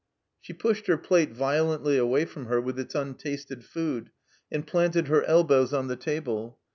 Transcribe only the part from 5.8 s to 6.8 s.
the table.